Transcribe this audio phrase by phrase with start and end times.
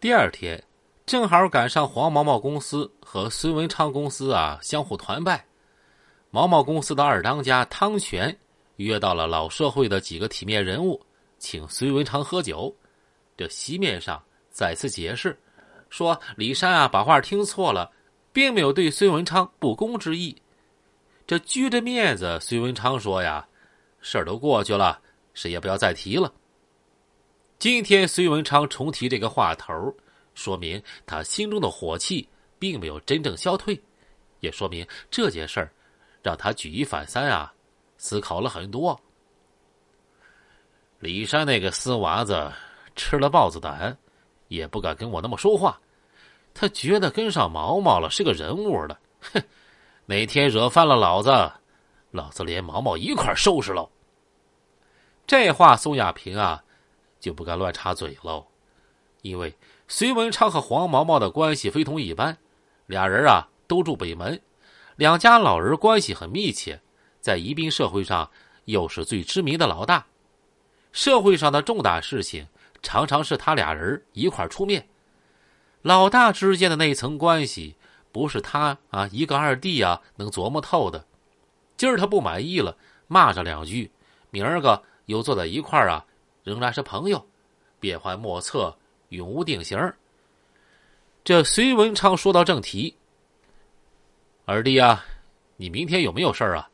[0.00, 0.64] 第二天，
[1.04, 5.44] 正好赶上黄毛毛公司和孙文昌公司啊相互团拜。
[6.30, 8.34] 毛毛公司的二当家汤泉
[8.76, 10.98] 约到了老社会的几个体面人物，
[11.36, 12.74] 请孙文昌喝酒。
[13.36, 14.18] 这席面上
[14.50, 15.38] 再次解释，
[15.90, 17.90] 说李山啊把话听错了，
[18.32, 20.34] 并没有对孙文昌不公之意。
[21.26, 23.46] 这拘着面子，孙文昌说呀
[24.00, 24.98] ：“事儿都过去了，
[25.34, 26.32] 谁也不要再提了。”
[27.60, 29.94] 今天孙文昌重提这个话头，
[30.34, 32.26] 说明他心中的火气
[32.58, 33.78] 并没有真正消退，
[34.40, 35.70] 也说明这件事儿。
[36.22, 37.52] 让他举一反三啊，
[37.98, 38.98] 思考了很多。
[41.00, 42.50] 李山那个死娃子
[42.96, 43.94] 吃了豹子胆，
[44.48, 45.78] 也不敢跟我那么说话。
[46.54, 49.42] 他觉得跟上毛毛了是个人物了，哼！
[50.06, 51.30] 哪天惹翻了老子，
[52.10, 53.90] 老子连毛毛一块收拾喽。
[55.26, 56.64] 这话宋亚平啊
[57.20, 58.46] 就不敢乱插嘴喽，
[59.22, 59.54] 因为
[59.86, 62.38] 隋文昌和黄毛毛的关系非同一般，
[62.86, 64.40] 俩人啊都住北门。
[64.96, 66.80] 两家老人关系很密切，
[67.20, 68.30] 在宜宾社会上
[68.64, 70.06] 又是最知名的老大，
[70.92, 72.48] 社会上的重大事情
[72.82, 74.88] 常常是他俩人一块出面。
[75.82, 77.76] 老大之间的那层关系，
[78.12, 81.06] 不是他啊一个二弟啊能琢磨透的。
[81.76, 83.90] 今儿他不满意了，骂上两句，
[84.30, 86.04] 明儿个又坐在一块啊，
[86.42, 87.26] 仍然是朋友，
[87.78, 88.76] 变幻莫测，
[89.10, 89.92] 永无定型。
[91.22, 92.96] 这隋文昌说到正题。
[94.46, 95.04] 二弟啊，
[95.56, 96.70] 你明天有没有事儿啊？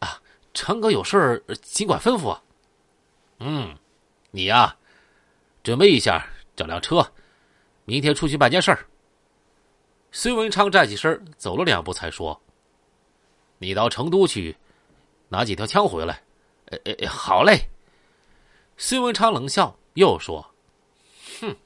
[0.00, 0.22] 啊，
[0.54, 2.38] 成哥有事儿尽管吩咐。
[3.38, 3.76] 嗯，
[4.30, 4.76] 你呀，
[5.62, 7.12] 准备一下找辆车，
[7.84, 8.86] 明天出去办件事儿。
[10.10, 12.40] 隋文昌站起身走了两步，才说
[13.58, 14.56] ：“你到成都去
[15.28, 16.22] 拿几条枪回来。”
[16.72, 17.68] 哎哎，好嘞。
[18.80, 20.54] 孙文昌冷笑，又说
[21.40, 21.56] ：“哼，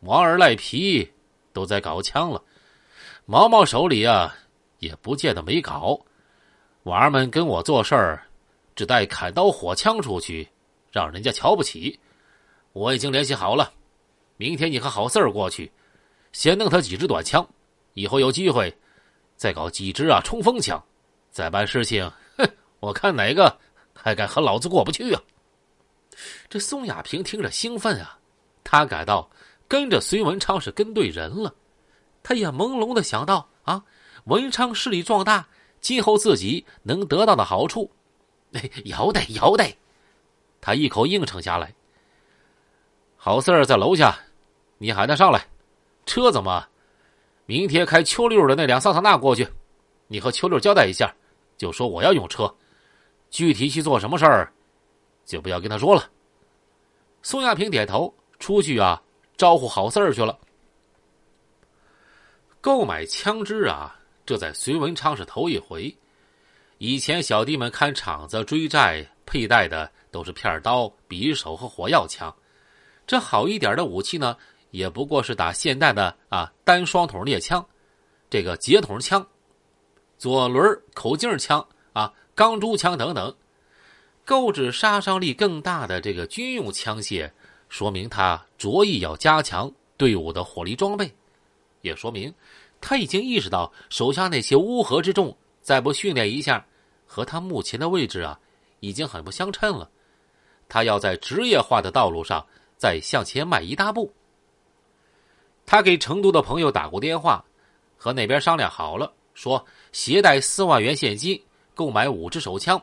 [0.00, 1.08] 王二赖皮
[1.52, 2.42] 都在搞枪了。”
[3.26, 4.34] 毛毛手里啊，
[4.80, 6.00] 也不见得没搞。
[6.82, 8.26] 娃儿们跟我做事儿，
[8.74, 10.48] 只带砍刀火枪出去，
[10.90, 12.00] 让人家瞧不起。
[12.72, 13.72] 我已经联系好了，
[14.36, 15.70] 明天你和郝四儿过去，
[16.32, 17.48] 先弄他几支短枪，
[17.94, 18.76] 以后有机会
[19.36, 20.82] 再搞几支啊冲锋枪。
[21.30, 23.56] 再办事情，哼，我看哪个
[23.94, 25.22] 还敢和老子过不去啊！
[26.48, 28.18] 这宋亚平听着兴奋啊，
[28.64, 29.30] 他感到
[29.68, 31.54] 跟着隋文昌是跟对人了。
[32.22, 33.82] 他也朦胧的想到啊，
[34.24, 35.48] 文昌势力壮大，
[35.80, 37.90] 今后自己能得到的好处，
[38.52, 39.64] 哎，有得有得。
[40.60, 41.72] 他一口应承下来。
[43.16, 44.18] 好事儿在楼下，
[44.78, 45.46] 你喊他上来。
[46.06, 46.66] 车怎么，
[47.46, 49.48] 明天开秋六的那辆桑塔纳过去，
[50.08, 51.14] 你和秋六交代一下，
[51.56, 52.54] 就说我要用车，
[53.30, 54.52] 具体去做什么事儿，
[55.30, 56.10] 就不要跟他说了。
[57.22, 59.00] 宋亚平点头，出去啊，
[59.36, 60.36] 招呼好事儿去了。
[62.60, 63.96] 购买枪支啊，
[64.26, 65.96] 这在隋文昌是头一回。
[66.78, 72.34] 以前小弟们看场子、追债，佩戴的都是片刀、匕首和火药枪。
[73.06, 74.36] 这好一点的武器呢，
[74.70, 77.64] 也不过是打现代的啊单双筒猎枪，
[78.28, 79.24] 这个截筒枪、
[80.18, 83.32] 左轮口径枪啊、钢珠枪等等。
[84.30, 87.28] 购置杀伤力更大的这个军用枪械，
[87.68, 91.12] 说明他着意要加强队伍的火力装备。
[91.80, 92.32] 也说明，
[92.80, 96.64] 他已经意识到手下那些乌合之众再不训练一下，
[97.08, 98.38] 和他目前的位置啊，
[98.78, 99.90] 已经很不相称了。
[100.68, 104.14] 他要在职业化的道路上再向前迈一大步。
[105.66, 107.44] 他给成都的朋友打过电话，
[107.96, 111.42] 和那边商量好了，说携带四万元现金
[111.74, 112.80] 购买五支手枪，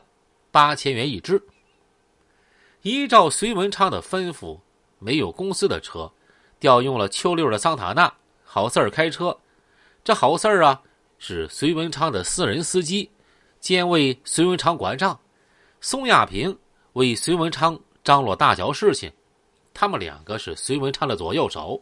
[0.58, 1.40] 八千元一支。
[2.82, 4.58] 依照隋文昌的吩咐，
[4.98, 6.12] 没有公司的车，
[6.58, 8.12] 调用了秋六的桑塔纳。
[8.42, 9.38] 好四儿开车，
[10.02, 10.82] 这好四儿啊
[11.16, 13.08] 是隋文昌的私人司机，
[13.60, 15.16] 兼为隋文昌管账。
[15.80, 16.58] 宋亚平
[16.94, 19.12] 为隋文昌张罗大小事情，
[19.72, 21.80] 他们两个是隋文昌的左右手。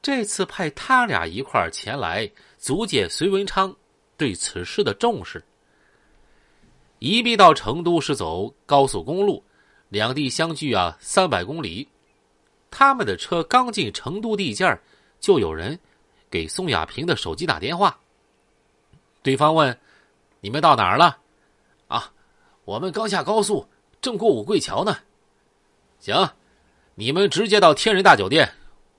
[0.00, 3.74] 这次派他俩一块儿前来，足见隋文昌
[4.16, 5.44] 对此事的重视。
[7.04, 9.44] 宜宾到成都是走高速公路，
[9.90, 11.86] 两地相距啊三百公里。
[12.70, 14.82] 他们的车刚进成都地界儿。
[15.20, 15.78] 就有人
[16.30, 17.98] 给宋亚平的手机打电话。
[19.22, 19.78] 对方问
[20.40, 21.18] ：“你们到哪儿了
[21.88, 22.10] ？”“啊，
[22.64, 23.66] 我们刚下高速，
[24.00, 24.96] 正过五桂桥呢。
[26.00, 26.30] ”“行，
[26.94, 28.50] 你们直接到天人大酒店，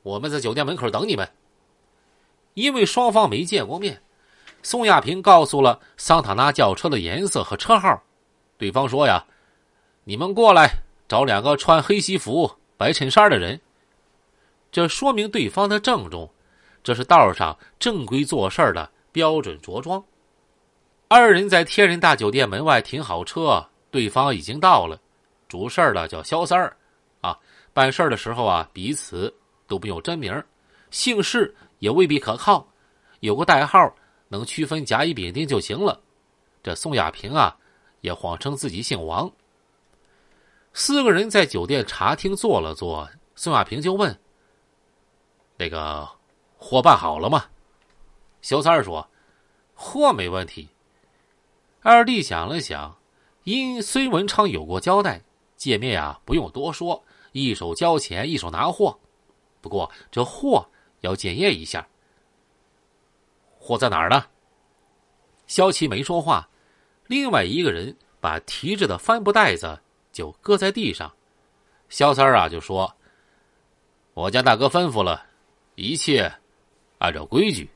[0.04, 1.28] 我们在酒店门口等你们。”
[2.54, 4.02] 因为双方没见过面，
[4.66, 8.02] 宋亚平告诉了桑塔纳轿车的颜色和车号。
[8.58, 9.24] 对方说：“呀，
[10.06, 13.62] 你们过来找两个穿黑西服、白衬衫的人。”
[14.74, 16.28] 这说明对方的郑重，
[16.84, 20.04] 这是道上正规做事的标准着装。
[21.08, 25.00] 二人在天人大酒店门外停好车，对方已经到了。
[25.48, 26.76] 主事的叫肖三儿，
[27.22, 27.38] 啊，
[27.72, 29.32] 办事的时候啊，彼此
[29.68, 30.44] 都不用真名，
[30.90, 32.68] 姓氏也未必可靠，
[33.20, 33.94] 有个代号
[34.28, 36.02] 能区分甲乙丙丁就行了。
[36.64, 37.58] 这宋亚平啊，
[38.02, 39.32] 也谎称自己姓王。
[40.74, 44.20] 四个人在酒店茶厅坐了坐，宋亚平就问
[45.58, 46.10] ：“那个
[46.58, 47.46] 货办好了吗？”
[48.42, 49.08] 肖三儿说
[49.74, 50.68] ：“货没问题。”
[51.82, 52.98] 二弟想了想，
[53.44, 55.22] 因孙文昌有过交代，
[55.56, 59.00] 见面啊不用多说，一手交钱一手拿货。
[59.62, 60.68] 不过这货
[61.02, 61.88] 要检验一下。
[63.66, 64.24] 货在哪儿呢？
[65.48, 66.48] 萧琪没说话，
[67.08, 69.80] 另外一个人把提着的帆布袋子
[70.12, 71.12] 就搁在地上。
[71.90, 72.96] 萧三儿啊就说
[74.14, 75.26] ：“我家大哥吩咐了，
[75.74, 76.32] 一切
[77.00, 77.68] 按照规矩。”